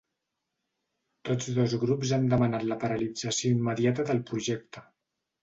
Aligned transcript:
Tots 1.29 1.49
dos 1.57 1.75
grups 1.83 2.13
han 2.17 2.25
demanat 2.33 2.65
la 2.71 2.79
paralització 2.85 3.53
immediata 3.59 4.09
del 4.11 4.25
projecte. 4.33 4.87